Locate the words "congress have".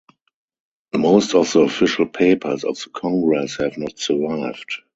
2.91-3.77